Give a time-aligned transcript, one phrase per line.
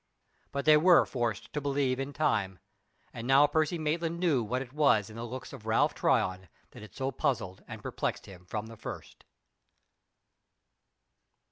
[0.51, 2.57] But they were forced to believe in time.
[3.13, 6.81] And now Percy Maitland knew what it was in the looks of Ralph Tryon that
[6.81, 9.25] had so puzzled and perplexed him from the first.